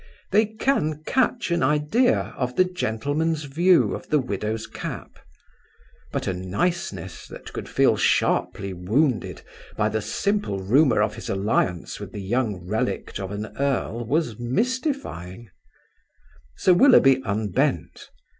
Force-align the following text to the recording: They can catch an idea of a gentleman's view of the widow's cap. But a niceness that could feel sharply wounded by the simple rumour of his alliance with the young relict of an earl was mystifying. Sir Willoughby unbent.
They 0.31 0.47
can 0.47 1.03
catch 1.03 1.51
an 1.51 1.61
idea 1.61 2.33
of 2.35 2.57
a 2.57 2.63
gentleman's 2.63 3.43
view 3.43 3.93
of 3.93 4.09
the 4.09 4.17
widow's 4.17 4.65
cap. 4.65 5.19
But 6.11 6.25
a 6.25 6.33
niceness 6.33 7.27
that 7.27 7.53
could 7.53 7.69
feel 7.69 7.97
sharply 7.97 8.73
wounded 8.73 9.43
by 9.77 9.89
the 9.89 10.01
simple 10.01 10.57
rumour 10.57 11.03
of 11.03 11.13
his 11.13 11.29
alliance 11.29 11.99
with 11.99 12.13
the 12.13 12.19
young 12.19 12.65
relict 12.65 13.19
of 13.19 13.29
an 13.29 13.55
earl 13.59 14.03
was 14.03 14.39
mystifying. 14.39 15.51
Sir 16.57 16.73
Willoughby 16.73 17.21
unbent. 17.23 18.09